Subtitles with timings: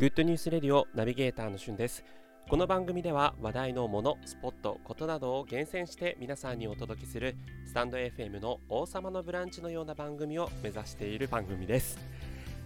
[0.00, 2.02] グッドニュースレディオナビゲーターのしゅんです。
[2.48, 7.36] この番組では話題のもの、スポット、ことなどを厳選して皆さんにお届けする
[7.66, 11.98] スタンド FM の王様のブランチのような番組を目指している番組です。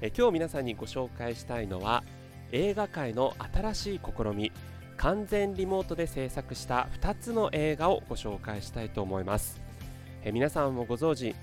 [0.01, 2.05] え今日皆さんにご紹介したいのは
[2.53, 4.53] 映画界の新しい試み
[4.97, 9.61] 完全リモートで制作した2つの映画をご紹介したいと思います。
[10.23, 11.35] え皆さんもご存知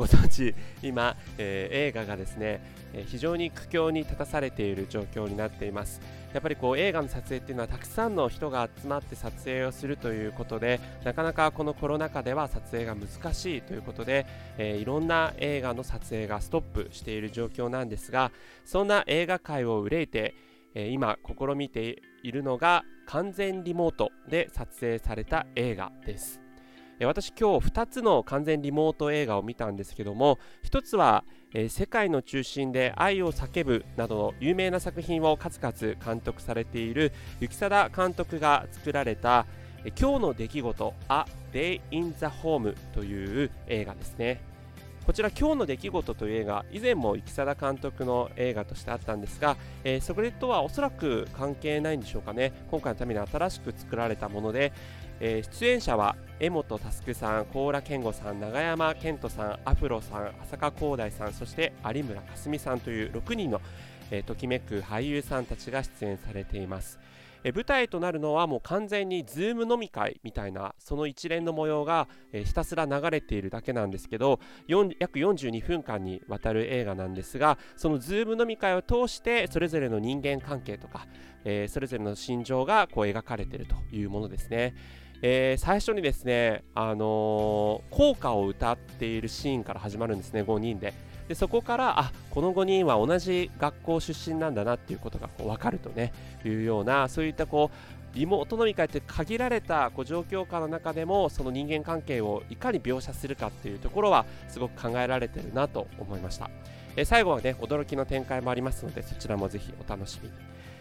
[0.00, 2.62] ご存知今、えー、映画がですね、
[2.94, 6.00] えー、非常に苦境に立たされている状況になっています。
[6.32, 14.24] やっぱりこう映画の撮影っていうのはたくさんの人が集まって撮影をするということでなかなかこのコロナ禍では撮影が難しいということで、
[14.56, 18.32] えー、いろんな映画の撮影がストップしている状況なんですが
[18.64, 20.34] そんな映画界を憂いて、
[20.74, 26.49] え今試みているのが完全リモートで撮影された映画です。
[27.06, 39.46] 私今日2つの完全リモート映画を見たんですけども1つは、え、世界の中心で愛を叫ぶなどの有名な作品を数々監督されている雪貞監督が作られた
[39.98, 44.49] 「今日の出来事 A Day in the Home」という映画ですね。
[45.06, 54.72] こちら今日の出来事という映画以前も生貞監督の映画としてあったんですが、えー、それとはおそらく関係ないんでしょうかね今回のために新しく作られたもので、
[55.18, 63.60] えー、出演者は柄本佑さん、高良健吾さん、永山絢斗さん、アフロさん、浅香航大さん、そして有村架純さんという6人の、
[64.10, 66.98] えー、ときめく俳優さんたちが出演されています。
[67.44, 74.40] え舞台となるのはもう完全にズーム飲み会みたいなその一連の模様が、えひたすら流れているだけなんですけど
[74.98, 81.06] 約42分間にわたる映画なんですがそのズーム飲み会を通してそれぞれの人間関係とか、
[81.44, 84.74] えー、それぞれの心情がこう描かれているというものですね。
[85.22, 90.94] えー、最初にですね、あのー、校歌を歌っているシーンから始まるんですね、5人で。
[91.30, 96.12] でそこからあこの5人は同じ学校出身なんだなっていうことがこう分かるとね
[96.44, 106.50] いうようなそういったこうリモート飲み会って限られたこう状況下の中でもその人間関係をいかに描写するかっていうところはすごく考えられてるなと思いました、
[106.96, 110.34] え最後はね驚きの展開もありますのでそちらもぜひお楽しみに。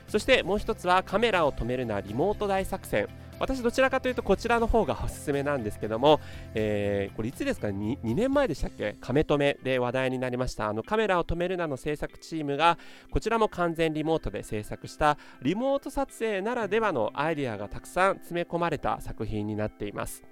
[0.07, 3.07] そしてもう一つはカメラを止めるなリモート大作戦。
[3.39, 6.19] 私どちらかというとこちらの方がおすすめなんですけども、
[6.53, 8.95] えー、これいつですか？2, 2年前でしたっけ？
[9.00, 10.67] カメ止めで話題になりました。
[10.67, 12.77] あのカメラを止めるなの制作チームが
[13.11, 20.28] こちらも完全リモートで制作したリモート撮影ならではのアイデアがたくさん詰め込まれた作品になっています。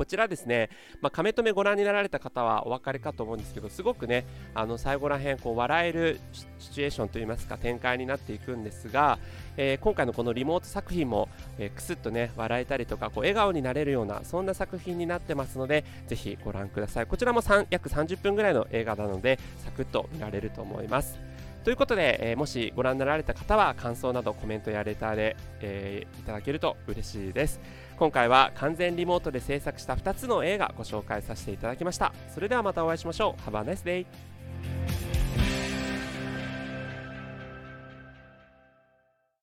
[0.00, 0.70] こちらですね、
[1.02, 4.24] まあ、亀止めご覧になられた方はお分かりかと思うんですけど、すごくね、
[4.54, 6.18] あの最後らへん笑える
[6.58, 9.18] シチュエーションといいますか、展開になっていくんですが、
[9.58, 11.28] えー、今回のこのリモート作品も、
[11.58, 17.06] えー、くすっとね、笑えたりとか、こう笑顔になれるような、そんな作品になってますので、ぜひご覧ください。
[17.06, 21.29] こちらも約30分ぐらいの映画なので、サクッと見られると思います。
[21.64, 27.60] ということで、えー、もしご覧になられた方は感想などコメントやレターで、えー、いただけると嬉しいです。
[27.98, 32.14] 今回は完全リモートで制作した2つの映画ご紹介させていただきました。
[32.32, 33.50] それではまたお会いしましょう。
[33.50, 34.06] Have a nice day